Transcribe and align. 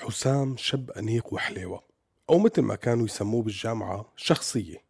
حسام 0.00 0.56
شب 0.56 0.90
أنيق 0.90 1.32
وحليوة 1.34 1.82
أو 2.30 2.38
مثل 2.38 2.62
ما 2.62 2.74
كانوا 2.74 3.04
يسموه 3.04 3.42
بالجامعة 3.42 4.12
شخصية. 4.16 4.84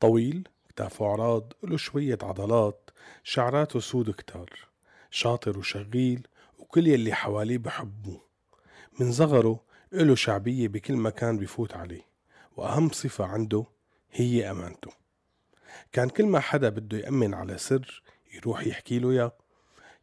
طويل 0.00 0.48
كتافه 0.68 1.06
عراض 1.06 1.52
له 1.62 1.76
شوية 1.76 2.18
عضلات 2.22 2.90
شعراته 3.22 3.80
سود 3.80 4.10
كتار. 4.10 4.50
شاطر 5.10 5.58
وشغيل 5.58 6.28
وكل 6.58 6.86
يلي 6.86 7.14
حواليه 7.14 7.58
بحبوه. 7.58 8.20
من 9.00 9.12
صغره 9.12 9.60
له 9.92 10.14
شعبية 10.14 10.68
بكل 10.68 10.96
مكان 10.96 11.38
بفوت 11.38 11.74
عليه 11.74 12.06
وأهم 12.56 12.90
صفة 12.90 13.24
عنده 13.24 13.64
هي 14.12 14.50
أمانته. 14.50 14.90
كان 15.92 16.08
كل 16.08 16.26
ما 16.26 16.40
حدا 16.40 16.68
بده 16.68 16.98
يأمن 16.98 17.34
على 17.34 17.58
سر 17.58 18.02
يروح 18.34 18.66
يحكي 18.66 18.98
له 18.98 19.10
إياه. 19.10 19.32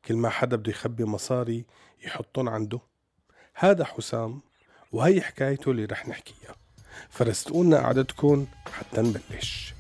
كل 0.06 0.16
ما 0.16 0.30
حدا 0.30 0.56
بده 0.56 0.72
يخبي 0.72 1.06
مصاري 1.06 1.66
يحطون 2.06 2.48
عنده. 2.48 2.80
هذا 3.62 3.86
حسام 3.86 4.42
وهي 4.92 5.22
حكايته 5.22 5.72
اللي 5.72 5.86
رح 5.86 6.08
نحكيها. 6.08 6.56
فرستقولنا 7.10 7.78
قعدتكم 7.78 8.46
حتى 8.72 9.02
نبلش. 9.02 9.74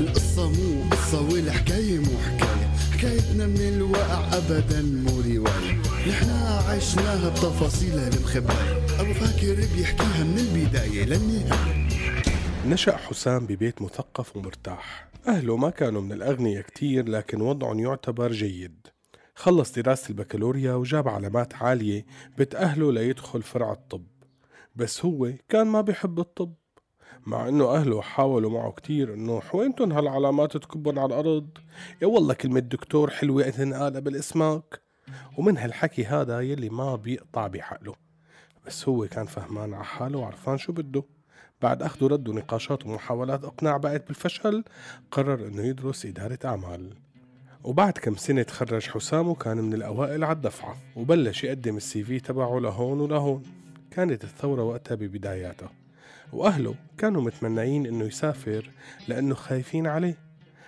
القصة 0.00 0.50
مو 0.50 0.90
قصة 0.90 1.32
والحكاية 1.32 1.98
مو 1.98 2.18
حكاية. 2.18 2.66
حكايتنا 2.92 3.46
من 3.46 3.60
الواقع 3.60 4.36
أبدا 4.36 4.82
مو 4.82 5.20
رواية. 5.20 5.82
نحنا 6.08 6.62
عشناها 6.68 7.28
بتفاصيلها 7.28 8.08
المخباية. 8.08 9.00
أبو 9.00 9.12
فاكر 9.14 9.54
بيحكيها 9.76 10.24
من 10.24 10.38
البداية 10.38 11.04
للنهاية. 11.04 11.88
نشأ 12.66 12.96
حسام 12.96 13.46
ببيت 13.46 13.82
مثقف 13.82 14.36
ومرتاح. 14.36 15.08
أهله 15.28 15.56
ما 15.56 15.70
كانوا 15.70 16.02
من 16.02 16.12
الأغنياء 16.12 16.62
كتير 16.62 17.08
لكن 17.08 17.40
وضعهم 17.40 17.80
يعتبر 17.80 18.32
جيد. 18.32 18.93
خلص 19.34 19.72
دراسة 19.72 20.08
البكالوريا 20.10 20.74
وجاب 20.74 21.08
علامات 21.08 21.54
عالية 21.54 22.06
بتأهله 22.38 22.92
ليدخل 22.92 23.42
فرع 23.42 23.72
الطب 23.72 24.06
بس 24.76 25.04
هو 25.04 25.32
كان 25.48 25.66
ما 25.66 25.80
بيحب 25.80 26.20
الطب 26.20 26.54
مع 27.26 27.48
إنه 27.48 27.64
أهله 27.64 28.02
حاولوا 28.02 28.50
معه 28.50 28.72
كتير 28.72 29.14
إنه 29.14 29.42
وينتن 29.54 29.92
هالعلامات 29.92 30.56
تكبن 30.56 30.98
على 30.98 31.06
الأرض؟ 31.06 31.48
يا 32.02 32.06
والله 32.06 32.34
كلمة 32.34 32.60
دكتور 32.60 33.10
حلوة 33.10 33.50
تنقال 33.50 33.96
قبل 33.96 34.16
اسمك 34.16 34.80
ومن 35.38 35.58
هالحكي 35.58 36.04
هذا 36.04 36.40
يلي 36.40 36.68
ما 36.68 36.96
بيقطع 36.96 37.46
بعقله 37.46 37.94
بس 38.66 38.88
هو 38.88 39.06
كان 39.06 39.26
فهمان 39.26 39.74
على 39.74 39.84
حاله 39.84 40.18
وعرفان 40.18 40.58
شو 40.58 40.72
بده. 40.72 41.04
بعد 41.62 41.82
أخذ 41.82 42.04
ورد 42.04 42.28
ونقاشات 42.28 42.86
ومحاولات 42.86 43.44
إقناع 43.44 43.76
بقت 43.76 44.06
بالفشل 44.06 44.64
قرر 45.10 45.46
إنه 45.46 45.62
يدرس 45.62 46.06
إدارة 46.06 46.38
أعمال. 46.44 46.94
وبعد 47.64 47.92
كم 47.92 48.16
سنة 48.16 48.42
تخرج 48.42 48.88
حسام 48.88 49.28
وكان 49.28 49.56
من 49.56 49.74
الأوائل 49.74 50.24
على 50.24 50.36
الدفعة 50.36 50.76
وبلش 50.96 51.44
يقدم 51.44 51.76
السي 51.76 52.04
في 52.04 52.20
تبعه 52.20 52.58
لهون 52.58 53.00
ولهون. 53.00 53.42
كانت 53.90 54.24
الثورة 54.24 54.62
وقتها 54.62 54.94
ببداياتها 54.94 55.72
وأهله 56.32 56.74
كانوا 56.98 57.22
متمنعين 57.22 57.86
إنه 57.86 58.04
يسافر 58.04 58.70
لأنه 59.08 59.34
خايفين 59.34 59.86
عليه. 59.86 60.18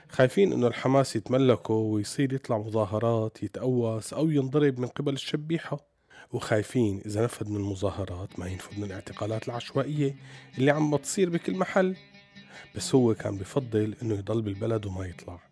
خايفين 0.09 0.53
إنه 0.53 0.67
الحماس 0.67 1.17
يتملكه 1.17 1.75
ويصير 1.75 2.33
يطلع 2.33 2.59
مظاهرات 2.59 3.43
يتقوس 3.43 4.13
أو 4.13 4.31
ينضرب 4.31 4.81
من 4.81 4.87
قبل 4.87 5.13
الشبيحة. 5.13 5.79
وخايفين 6.33 7.03
إذا 7.07 7.25
نفذ 7.25 7.51
من 7.51 7.57
المظاهرات 7.57 8.39
ما 8.39 8.47
ينفذ 8.47 8.79
من 8.79 8.85
الاعتقالات 8.85 9.49
العشوائية 9.49 10.17
اللي 10.59 10.71
عم 10.71 10.97
بتصير 10.97 11.31
بكل 11.31 11.57
محل. 11.57 11.97
بس 12.77 12.95
هو 12.95 13.15
كان 13.15 13.37
بفضل 13.37 13.95
إنه 14.03 14.15
يضل 14.15 14.43
بالبلد 14.43 14.87
وما 14.87 15.07
يطلع. 15.07 15.46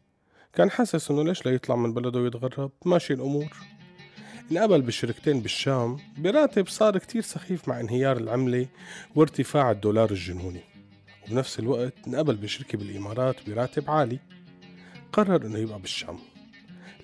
كان 0.57 0.71
حاسس 0.71 1.11
إنه 1.11 1.25
ليش 1.25 1.47
لا 1.47 1.53
يطلع 1.53 1.77
من 1.77 1.95
بلده 1.95 2.21
ويتغرب؟ 2.21 2.71
ماشي 2.85 3.13
الأمور. 3.15 3.53
انقبل 4.53 4.83
بشركتين 4.83 5.41
بالشام. 5.41 5.97
براتب 6.19 6.69
صار 6.69 6.99
كتير 6.99 7.23
سخيف 7.23 7.69
مع 7.69 7.81
انهيار 7.81 8.17
العملة 8.17 8.67
وارتفاع 9.15 9.71
الدولار 9.71 10.11
الجنوني. 10.11 10.61
وبنفس 11.27 11.59
الوقت 11.59 11.95
انقبل 12.07 12.37
بشركة 12.37 12.79
بالإمارات 12.79 13.51
براتب 13.51 13.91
عالي. 13.91 14.19
قرر 15.13 15.47
إنه 15.47 15.59
يبقى 15.59 15.79
بالشام. 15.79 16.19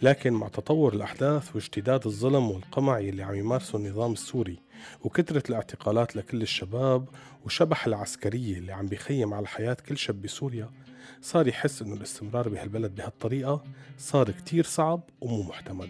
لكن 0.03 0.33
مع 0.33 0.49
تطور 0.49 0.95
الأحداث 0.95 1.55
واشتداد 1.55 2.07
الظلم 2.07 2.51
والقمع 2.51 2.99
يلي 2.99 3.23
عم 3.23 3.35
يمارسه 3.35 3.79
النظام 3.79 4.13
السوري 4.13 4.59
وكثرة 5.01 5.43
الاعتقالات 5.49 6.17
لكل 6.17 6.43
الشباب 6.43 7.09
وشبح 7.45 7.87
العسكرية 7.87 8.59
اللي 8.59 8.73
عم 8.73 8.87
بيخيم 8.87 9.35
على 9.35 9.47
حياة 9.47 9.77
كل 9.89 9.99
شاب 9.99 10.23
بسوريا 10.23 10.71
صار 11.23 11.49
يحس 11.49 11.83
إنه 11.83 11.95
الاستمرار 11.95 12.49
بهالبلد 12.49 12.95
بهالطريقة 12.95 13.65
صار 13.99 14.31
كتير 14.31 14.65
صعب 14.65 15.01
ومو 15.21 15.43
محتمل 15.43 15.89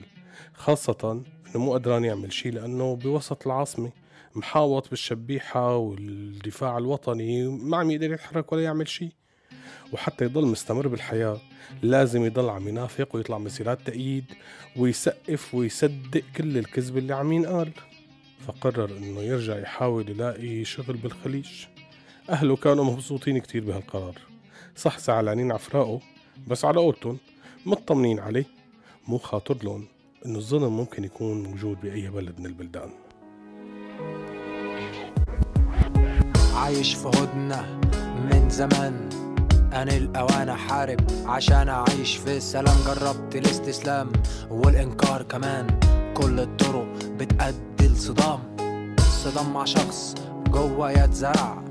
خاصة 0.54 1.22
إنه 1.46 1.64
مو 1.64 1.74
قدران 1.74 2.04
يعمل 2.04 2.32
شي 2.32 2.50
لأنه 2.50 2.96
بوسط 2.96 3.46
العاصمة 3.46 3.90
محاوط 4.34 4.90
بالشبيحة 4.90 5.76
والدفاع 5.76 6.78
الوطني 6.78 7.48
ما 7.48 7.76
عم 7.76 7.90
يقدر 7.90 8.12
يتحرك 8.12 8.52
ولا 8.52 8.62
يعمل 8.62 8.88
شي. 8.88 9.12
وحتى 9.92 10.24
يضل 10.24 10.46
مستمر 10.46 10.88
بالحياة 10.88 11.40
لازم 11.82 12.24
يضل 12.24 12.48
عم 12.48 12.68
ينافق 12.68 13.16
ويطلع 13.16 13.38
مسيرات 13.38 13.78
تأييد 13.86 14.24
ويسقف 14.76 15.54
ويصدق 15.54 16.22
كل 16.36 16.58
الكذب 16.58 16.98
اللي 16.98 17.14
عم 17.14 17.32
ينقال. 17.32 17.72
فقرر 18.46 18.96
إنه 18.96 19.20
يرجع 19.20 19.58
يحاول 19.58 20.10
يلاقي 20.10 20.64
شغل 20.64 20.96
بالخليج. 20.96 21.64
أهله 22.30 22.56
كانوا 22.56 22.84
مبسوطين 22.84 23.38
كتير 23.38 23.64
بهالقرار. 23.64 24.29
صح 24.76 24.98
زعلانين 24.98 25.52
عفراقه 25.52 26.00
بس 26.46 26.64
على 26.64 26.78
قولتهم 26.80 27.18
مطمنين 27.66 28.20
عليه. 28.20 28.44
مو 29.08 29.18
خاطر 29.18 29.56
لهم 29.62 29.86
إنه 30.26 30.38
الظلم 30.38 30.76
ممكن 30.76 31.04
يكون 31.04 31.42
موجود 31.42 31.80
بأي 31.80 32.08
بلد 32.08 32.40
من 32.40 32.46
البلدان. 32.46 32.90
عايش 36.54 36.94
في 36.94 37.08
هدنة 37.08 37.80
من 38.24 38.50
زمان 38.50 39.08
أنا 39.72 39.96
الأوان 39.96 40.48
أحارب 40.48 41.00
عشان 41.26 41.68
أعيش 41.68 42.16
في 42.16 42.40
سلام. 42.40 42.76
جربت 42.86 43.36
الاستسلام 43.36 44.12
والإنكار 44.50 45.22
كمان. 45.22 45.80
كل 46.16 46.40
الطرق 46.40 46.86
بتأدي 47.18 47.88
لصدام 47.88 48.56
صدام 48.98 49.52
مع 49.52 49.64
شخص 49.64 50.14
جوا 50.48 50.88
يتزرع. 50.88 51.69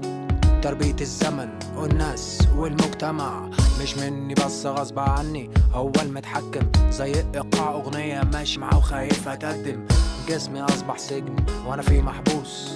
تربية 0.62 0.96
الزمن 1.02 1.50
والناس 1.75 2.47
والمجتمع. 2.56 3.50
مش 3.81 3.97
مني 3.97 4.34
بس 4.34 4.66
غصب 4.66 5.00
عني 5.00 5.50
هو 5.74 5.92
المتحكم 6.02 6.72
زي 6.90 7.14
إيقاع 7.36 7.72
أغنية 7.72 8.22
ماشي 8.34 8.59
معاه 8.59 8.78
وخايف 8.78 9.28
أتقدم. 9.28 9.88
جسمي 10.28 10.62
أصبح 10.62 10.98
سجن 10.98 11.36
وأنا 11.68 11.81
فيه 11.81 12.02
محبوس. 12.02 12.72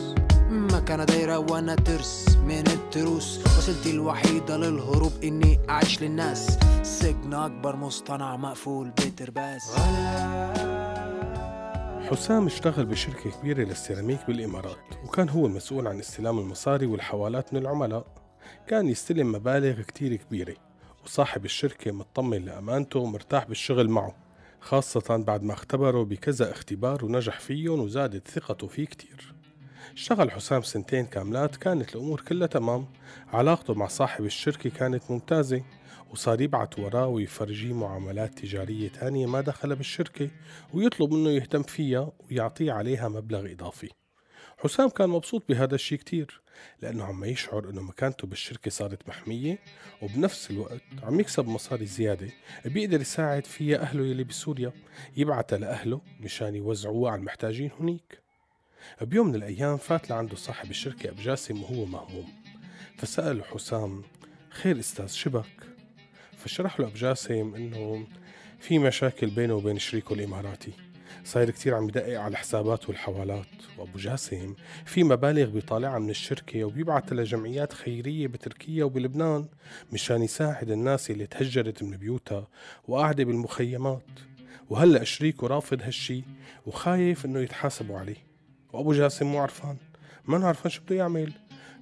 مكانة 0.50 1.04
دايرة 1.04 1.38
وأنا 1.38 1.76
ترس 1.76 2.38
من 2.46 2.64
التروس. 2.68 3.40
وسيلتي 3.58 3.92
الوحيدة 3.92 4.58
للهروب 4.58 5.14
إني 5.24 5.60
أعيش 5.70 6.02
للناس. 6.02 6.58
سجن 6.84 7.34
أكبر 7.34 7.76
مصطنع 7.76 8.36
مقفول 8.36 8.90
بترباس. 8.90 9.64
حسام 12.14 12.46
اشتغل 12.46 12.86
بشركة 12.86 13.32
كبيرة 13.32 13.64
للسيراميك 13.64 14.28
بالإمارات 14.28 14.78
وكان 15.06 15.30
هو 15.30 15.46
المسؤول 15.46 15.88
عن 15.88 16.00
استلام 16.00 16.40
المصاري 16.40 16.86
والحوالات 16.86 17.54
من 17.54 17.62
العملاء. 17.62 18.06
كان 18.68 18.88
يستلم 18.88 19.32
مبالغ 19.32 19.82
كتير 19.82 20.16
كبيرة 20.16 20.56
وصاحب 21.04 21.46
الشركة 21.46 21.92
مطمن 21.92 22.46
لأمانته 22.46 23.00
ومرتاح 23.00 23.48
بالشغل 23.48 23.90
معه 23.90 24.16
خاصة 24.62 25.18
بعد 25.18 25.44
ما 25.44 25.54
اختبره 25.54 26.04
بكذا 26.04 26.52
اختبار 26.52 27.06
ونجح 27.06 27.40
فيهم 27.40 27.80
وزادت 27.80 28.28
ثقته 28.28 28.68
فيه 28.68 28.86
كتير. 28.86 29.34
اشتغل 29.94 30.32
حسام 30.32 30.62
سنتين 30.62 31.06
كاملات 31.06 31.56
كانت 31.56 31.96
الأمور 31.96 32.22
كلها 32.22 32.48
تمام 32.48 32.88
علاقته 33.34 33.74
مع 33.74 33.88
صاحب 33.88 34.26
الشركة 34.26 34.70
كانت 34.70 35.04
ممتازة. 35.10 35.64
وصار 36.14 36.42
يبعت 36.42 36.80
وراه 36.80 37.08
ويفرجيه 37.08 37.74
معاملات 37.74 38.40
تجارية 38.40 38.90
تانية 38.90 39.26
ما 39.26 39.42
دخلها 39.42 39.76
بالشركة 39.76 40.30
ويطلب 40.74 41.14
منه 41.14 41.30
يهتم 41.30 41.64
فيها 41.64 42.12
ويعطيه 42.32 42.72
عليها 42.72 43.08
مبلغ 43.10 43.52
إضافي. 43.52 43.90
حسام 44.58 44.90
كان 44.90 45.10
مبسوط 45.10 45.44
بهذا 45.50 45.76
الشيء 45.76 45.98
كتير 45.98 46.42
لأنه 46.82 47.04
عم 47.04 47.24
يشعر 47.24 47.70
أنه 47.70 47.82
مكانته 47.82 48.28
بالشركة 48.28 48.72
صارت 48.72 49.10
محمية 49.10 49.60
وبنفس 50.02 50.52
الوقت 50.52 50.82
عم 51.04 51.20
يكسب 51.20 51.48
مصاري 51.48 51.86
زيادة 51.86 52.30
بيقدر 52.66 53.02
يساعد 53.02 53.46
فيها 53.46 53.78
أهله 53.82 54.06
يلي 54.06 54.24
بسوريا 54.24 54.72
يبعتها 55.18 55.58
لأهله 55.58 56.02
مشان 56.20 56.56
يوزعوها 56.56 57.12
على 57.12 57.20
المحتاجين 57.20 57.72
هنيك. 57.80 58.20
بيوم 59.02 59.28
من 59.28 59.36
الأيام 59.36 59.78
فات 59.78 60.10
لعنده 60.10 60.36
صاحب 60.36 60.70
الشركة 60.70 61.10
أبو 61.10 61.22
جاسم 61.22 61.64
وهو 61.64 61.86
مهموم 61.86 62.28
فسأله 62.98 63.44
حسام 63.44 64.04
خير 64.50 64.80
أستاذ 64.80 65.08
شبك 65.08 65.73
فشرح 66.44 66.80
له 66.80 66.88
أبو 66.88 66.96
جاسم 66.96 67.56
إنه 67.56 68.08
في 68.60 68.80
مشاكل 68.80 69.30
بينه 69.30 69.54
وبين 69.54 69.80
شريكه 69.80 70.14
الإماراتي. 70.14 70.72
صاير 71.24 71.50
كتير 71.50 71.76
عم 71.76 71.90
يدقق 71.90 72.20
على 72.20 72.32
الحسابات 72.32 72.90
والحوالات. 72.90 73.46
وأبو 73.78 74.00
جاسم 74.00 74.56
في 74.86 75.04
مبالغ 75.04 75.50
بيطالعها 75.50 76.00
من 76.00 76.10
الشركة 76.10 76.64
وبيبعتها 76.64 77.16
لجمعيات 77.16 77.74
خيرية 77.74 78.28
بتركيا 78.28 78.84
وبلبنان 78.84 79.46
مشان 79.94 80.22
يساعد 80.24 80.72
الناس 80.72 81.12
اللي 81.12 81.28
تهجرت 81.28 81.84
من 81.84 81.98
بيوتها 81.98 82.48
وقاعدة 82.88 83.24
بالمخيمات. 83.24 84.10
وهلأ 84.70 85.04
شريكه 85.04 85.48
رافض 85.48 85.82
هالشي 85.82 86.24
وخايف 86.66 87.26
إنه 87.26 87.40
يتحاسبوا 87.40 88.00
عليه. 88.00 88.24
وأبو 88.74 88.94
جاسم 88.94 89.26
مو 89.26 89.40
عرفان. 89.40 89.78
ما 90.26 90.48
عارفان 90.48 90.72
شو 90.72 90.82
بده 90.82 90.96
يعمل. 90.96 91.34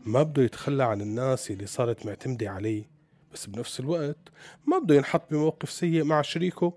ما 0.06 0.24
بده 0.24 0.44
يتخلى 0.44 0.84
عن 0.84 1.02
الناس 1.02 1.52
اللي 1.52 1.66
صارت 1.66 2.06
معتمدة 2.06 2.50
عليه. 2.50 2.91
بس 3.34 3.46
بنفس 3.46 3.80
الوقت 3.80 4.18
ما 4.66 4.80
بده 4.80 4.96
ينحط 4.96 5.32
بموقف 5.32 5.72
سيء 5.72 6.04
مع 6.04 6.22
شريكه. 6.22 6.74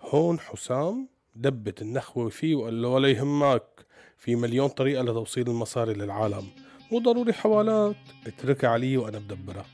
هون 0.00 0.40
حسام 0.40 1.08
دبت 1.34 1.82
النخوة 1.82 2.28
فيه 2.28 2.54
وقال 2.54 2.82
له 2.82 2.88
ولا 2.88 3.08
يهمك 3.08 3.86
في 4.18 4.36
مليون 4.36 4.68
طريقة 4.68 5.02
لتوصيل 5.02 5.48
المصاري 5.48 5.94
للعالم. 5.94 6.46
مو 6.92 6.98
ضروري 6.98 7.32
حوالات 7.32 7.96
اتركها 8.26 8.70
علي 8.70 8.96
وأنا 8.96 9.18
بدبرها 9.18 9.66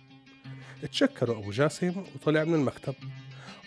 تشكروا 0.90 1.38
أبو 1.38 1.50
جاسم 1.50 2.04
وطلع 2.14 2.44
من 2.44 2.54
المكتب. 2.54 2.94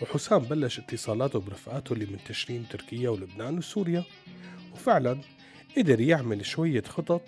وحسام 0.02 0.40
بلش 0.40 0.80
اتصالاته 0.80 1.40
برفقاته 1.40 1.94
اللي 1.94 2.06
منتشرين 2.06 2.68
تركيا 2.70 3.10
ولبنان 3.10 3.58
وسوريا. 3.58 4.04
وفعلا 4.74 5.22
قدر 5.78 6.02
يعمل 6.02 6.46
شوية 6.46 6.82
خطط 6.82 7.22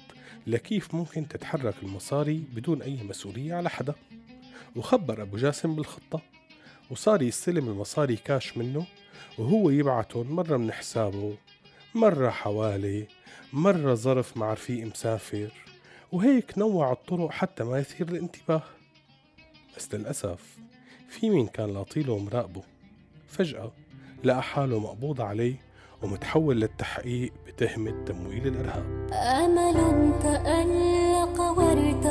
لكيف 0.48 0.96
ممكن 0.96 1.28
تتحرك 1.28 1.76
المصاري 1.84 2.44
بدون 2.56 2.82
أي 2.82 3.04
مسؤولية 3.04 3.54
على 3.54 3.70
حدا. 3.70 3.96
وخبر 4.76 5.22
أبو 5.22 5.38
جاسم 5.38 5.76
بالخطة 5.76 6.22
وصار 6.92 7.22
يستلم 7.22 7.68
المصاري 7.68 8.16
كاش 8.16 8.58
منه 8.58 8.86
وهو 9.38 9.70
يبعتهم 9.70 10.36
مرة 10.36 10.58
من 10.58 10.72
حسابه 10.72 11.38
مرة 11.96 12.30
حوالي 12.30 13.08
مرة 13.54 13.94
ظرف 13.94 14.38
مع 14.38 14.54
رفيق 14.54 14.86
مسافر 14.88 15.50
وهيك 16.12 16.58
نوع 16.58 16.92
الطرق 16.92 17.32
حتى 17.32 17.64
ما 17.64 17.80
يثير 17.80 18.08
الانتباه. 18.08 18.64
بس 19.78 19.94
للأسف 19.94 20.58
في 21.10 21.30
مين 21.30 21.48
كان 21.48 21.74
لاطيله 21.74 22.14
ومراقبه 22.14 22.62
فجأة 23.28 23.72
لقى 24.24 24.44
حاله 24.44 24.80
مقبوض 24.80 25.22
عليه 25.22 25.56
ومتحول 26.02 26.62
للتحقيق 26.62 27.34
بتهمة 27.48 28.04
تمويل 28.06 28.48
الإرهاب. 28.48 29.10
أمل 29.14 30.14
تألق 30.22 31.42
وارتقى 31.42 32.09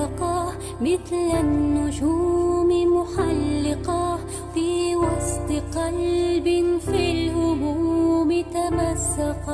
مثل 0.80 1.40
النجوم 1.40 2.68
محلقة 2.96 4.18
في 4.54 4.96
وسط 4.96 5.48
قلب 5.78 6.78
في 6.86 7.12
الهموم 7.12 8.42
تمسقا 8.42 9.47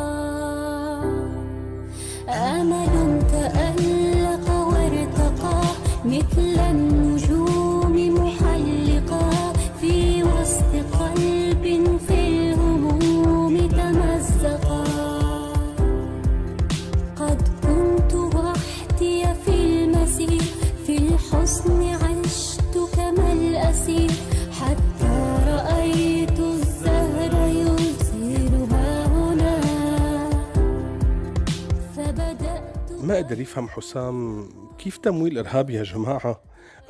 ما 33.05 33.17
قدر 33.17 33.41
يفهم 33.41 33.69
حسام 33.69 34.49
كيف 34.79 34.97
تمويل 34.97 35.39
إرهابي 35.39 35.75
يا 35.75 35.83
جماعة. 35.83 36.41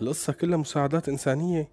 القصة 0.03 0.33
كلها 0.33 0.59
مساعدات 0.59 1.09
إنسانية. 1.09 1.69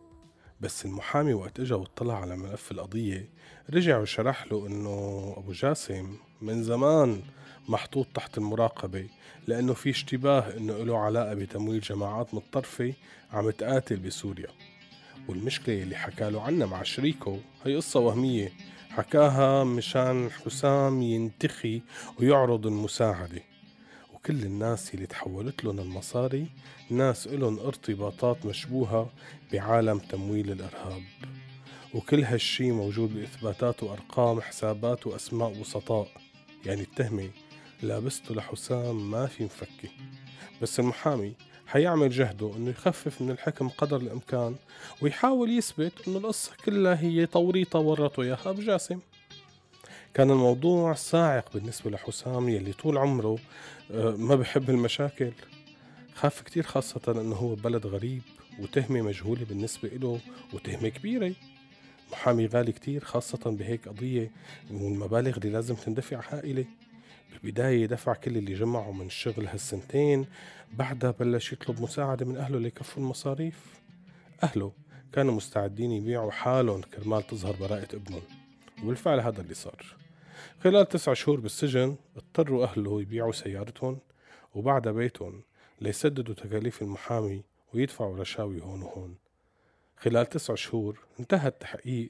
بس 0.62 0.86
المحامي 0.86 1.34
وقت 1.34 1.60
إجا 1.60 1.76
واطلع 1.76 2.22
على 2.22 2.36
ملف 2.38 2.72
القضية 2.72 3.30
رجع 3.70 3.98
وشرح 3.98 4.52
له 4.52 4.68
إنه 4.68 5.34
أبو 5.38 5.52
جاسم 5.52 6.16
من 6.42 6.64
زمان 6.64 7.22
محطوط 7.70 8.08
تحت 8.14 8.38
المراقبة 8.38 9.08
لأنه 9.48 9.74
في 9.74 9.90
اشتباه 9.90 10.58
إنه 10.58 10.78
له 10.78 10.98
علاقة 10.98 11.34
بتمويل 11.34 11.80
جماعات 11.80 12.34
متطرفة 12.34 12.94
عم 13.32 13.50
تقاتل 13.50 13.96
بسوريا. 13.96 14.50
والمشكلة 15.28 15.84
اللي 15.84 15.96
حكى 15.96 16.30
له 16.30 16.42
عنها 16.42 16.68
مع 16.68 16.84
شريكه 16.84 17.40
هي 17.66 17.76
قصة 17.76 18.00
وهمية. 18.00 18.52
حكاها 18.90 19.64
مشان 19.64 20.30
حسام 20.46 21.02
ينتخي 21.02 21.82
ويعرض 22.20 22.68
المساعدة. 22.68 23.51
وكل 24.22 24.44
الناس 24.44 24.94
اللي 24.94 25.06
تحولت 25.06 25.64
لهم 25.64 25.80
المصاري 25.80 26.48
ناس 26.90 27.28
إلهم 27.28 27.60
ارتباطات 27.60 28.46
مشبوهة 28.46 29.10
بعالم 29.54 30.00
تمويل 30.00 30.52
الإرهاب. 30.52 31.02
وكل 31.94 32.24
هالشي 32.24 32.72
موجود 32.72 33.14
بإثباتات 33.14 33.84
وأرقام 33.84 34.42
حسابات 34.42 35.08
وأسماء 35.08 35.60
وسطاء. 35.60 36.08
يعني 36.66 36.82
التهمة 36.82 37.30
لابسته 37.84 38.36
لحسام 38.36 39.12
ما 39.12 39.28
في 39.28 39.44
مفكي. 39.44 39.90
بس 40.62 40.80
المحامي 40.80 41.34
حيعمل 41.68 42.10
جهده 42.10 42.52
إنه 42.58 42.70
يخفف 42.70 43.22
من 43.22 43.32
الحكم 43.32 43.70
قدر 43.70 43.98
الإمكان 43.98 44.56
ويحاول 45.02 45.58
يثبت 45.58 46.08
إنه 46.08 46.18
القصة 46.18 46.52
كلها 46.66 47.02
هي 47.02 47.26
توريطة 47.26 47.80
ورطه 47.80 48.24
اياها 48.24 48.40
أبو 48.46 48.62
جاسم؟ 48.62 49.00
كان 50.14 50.32
الموضوع 50.32 50.94
صاعق 50.94 51.54
بالنسبة 51.54 51.92
لحسام 51.92 52.50
يلي 52.50 52.74
طول 52.74 52.98
عمره 52.98 53.38
آه، 53.92 54.12
ما 54.12 54.36
بحب 54.36 54.70
المشاكل. 54.70 55.32
خاف 56.14 56.42
كتير 56.42 56.64
خاصة 56.64 57.02
إنه 57.08 57.36
هو 57.36 57.56
بلد 57.56 57.88
غريب 57.88 58.22
وتهمة 58.60 59.02
مجهولة 59.02 59.46
بالنسبة 59.46 59.90
له 59.90 60.20
وتهمة 60.54 60.90
كبيرة. 60.90 61.34
محامي 62.12 62.46
غالي 62.46 62.72
كتير 62.72 63.04
خاصة 63.04 63.40
بهيك 63.46 63.88
قضية 63.88 64.32
والمبالغ 64.72 65.38
اللي 65.38 65.50
لازم 65.50 65.76
تندفع 65.76 66.22
هائلة 66.30 66.66
بالبداية 67.32 67.86
دفع 67.86 68.14
كل 68.14 68.38
اللي 68.38 68.54
جمعه 68.54 68.92
من 68.92 69.06
الشغل 69.06 69.48
هالسنتين 69.48 70.26
بعدها 70.74 71.12
بلش 71.12 71.54
يطلب 71.54 71.82
مساعدة 71.82 72.26
من 72.26 72.38
أهله 72.38 72.60
ليكفوا 72.60 73.04
المصاريف. 73.04 73.60
أهله 74.44 74.72
كانوا 75.14 75.34
مستعدين 75.34 75.92
يبيعوا 75.92 76.32
حالهم 76.32 76.82
كرمال 76.82 77.28
تظهر 77.28 77.56
براءة 77.56 77.96
ابنهم 77.96 78.22
وبالفعل 78.84 79.20
هذا 79.20 79.42
اللي 79.42 79.54
صار. 79.54 80.01
خلال 80.64 80.88
تسع 80.88 81.14
شهور 81.14 81.40
بالسجن 81.40 81.96
اضطروا 82.16 82.64
أهله 82.64 83.02
يبيعوا 83.02 83.32
سيارتهم 83.32 84.00
وبعدها 84.56 84.94
بيتهم 84.94 85.44
ليسددوا 85.82 86.36
تكاليف 86.36 86.82
المحامي 86.82 87.44
ويدفعوا 87.74 88.18
رشاوي 88.18 88.62
هون 88.62 88.82
وهون. 88.82 89.16
خلال 89.98 90.26
تسع 90.26 90.56
شهور 90.56 91.00
انتهى 91.20 91.48
التحقيق 91.48 92.10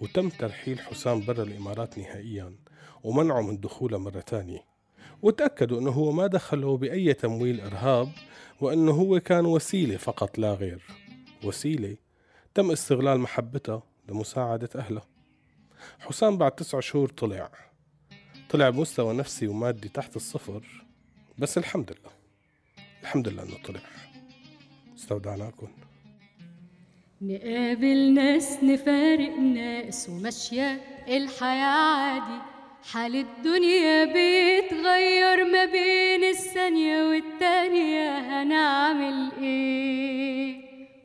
وتم 0.00 0.28
ترحيل 0.28 0.80
حسام 0.80 1.26
برا 1.26 1.42
الإمارات 1.42 1.98
نهائيا 1.98 2.56
ومنعه 3.02 3.40
من 3.40 3.60
دخولها 3.60 3.98
مرة 3.98 4.20
تانية 4.20 4.64
وتأكدوا 5.22 5.80
أنه 5.80 5.90
هو 5.90 6.12
ما 6.12 6.26
دخله 6.26 6.76
بأي 6.76 7.14
تمويل 7.14 7.60
إرهاب 7.60 8.08
وأنه 8.60 8.92
هو 8.92 9.20
كان 9.20 9.46
وسيلة 9.46 9.96
فقط 9.96 10.38
لا 10.38 10.54
غير. 10.54 10.82
وسيلة 11.44 11.96
تم 12.54 12.70
استغلال 12.70 13.20
محبتها 13.20 13.82
لمساعدة 14.08 14.68
أهلها 14.76 15.06
حسام 15.98 16.38
بعد 16.38 16.52
تسع 16.52 16.80
شهور 16.80 17.08
طلع 17.08 17.50
طلع 18.50 18.70
بمستوى 18.70 19.14
نفسي 19.14 19.46
ومادي 19.48 19.88
تحت 19.88 20.16
الصفر 20.16 20.62
بس 21.38 21.58
الحمد 21.58 21.90
لله. 21.92 22.12
الحمد 23.02 23.28
لله 23.28 23.42
إنه 23.42 23.56
طلع. 23.64 23.80
استودعناكم 24.96 25.68
نقابل 27.22 28.14
ناس 28.14 28.58
نفارق 28.64 29.38
ناس 29.38 30.08
وماشية 30.08 30.80
الحياة 31.08 31.96
عادي 31.96 32.42
حال 32.92 33.16
الدنيا 33.16 34.04
بيتغير 34.04 35.44
ما 35.52 35.64
بين 35.64 36.24
الثانية 36.24 37.02
والتانية 37.08 38.18
هنعمل 38.42 39.32
إيه؟ 39.42 40.56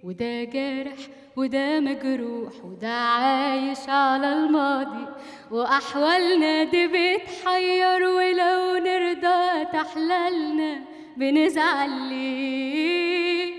وده 0.03 0.43
جارح 0.43 0.95
وده 1.37 1.79
مجروح 1.79 2.53
وده 2.65 2.87
عايش 2.87 3.89
على 3.89 4.33
الماضي 4.33 5.05
وأحوالنا 5.51 6.63
دي 6.63 6.87
بتحير 6.87 8.03
ولو 8.03 8.77
نرضى 8.77 9.65
تحلالنا 9.73 10.81
بنزعل 11.17 11.89
ليه؟ 11.89 13.53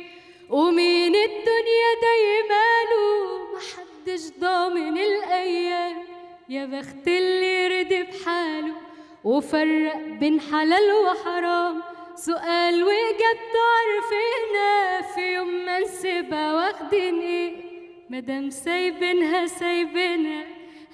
ومين 0.51 1.15
الدنيا 1.15 1.91
دايماله 2.03 3.39
محدش 3.55 4.23
ضامن 4.41 4.99
الأيام. 4.99 5.97
يا 6.49 6.67
بخت 6.67 7.09
اللي 7.09 7.67
رضي 7.83 8.03
بحاله 8.03 8.73
وفرق 9.25 9.97
بين 9.97 10.41
حلال 10.41 10.93
وحرام. 10.93 11.83
سؤال 12.17 12.85
وإجابته 12.85 13.61
عارفينها 13.77 15.03
في 15.15 15.35
يوم 15.35 15.49
ما 15.65 15.81
نسيبها 15.81 16.55
واخدين 16.55 17.19
إيه؟ 17.21 17.64
مادام 18.11 18.51
سايبينها 18.51 19.47
سايبينها 19.47 20.45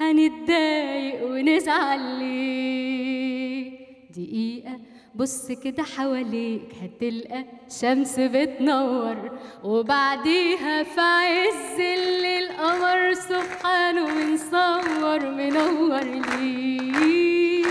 هنتضايق 0.00 1.24
ونزعل 1.26 2.00
ليه 2.18 3.70
دقيقة 4.10 4.78
بص 5.14 5.52
كده 5.52 5.82
حواليك 5.82 6.62
هتلقى 6.82 7.44
شمس 7.80 8.14
بتنور 8.20 9.38
وبعديها 9.64 10.82
في 10.82 11.00
عز 11.00 11.80
الليل 11.80 12.48
قمر 12.48 13.14
سبحانه 13.14 14.06
منصور 14.14 15.30
منور 15.30 16.02
ليه 16.04 17.64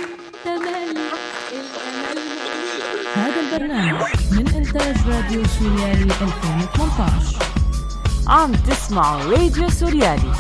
تملي 0.46 0.92
الأمل 1.52 2.20
هذا 3.16 3.40
البرنامج 3.42 4.02
من 4.32 4.48
إنتاج 4.58 4.96
راديو 5.08 5.44
سوريالي 5.46 6.04
2018 6.04 7.59
عم 8.30 8.52
تسمعوا 8.52 9.32
راديو 9.32 9.70
سوريالي 9.70 10.32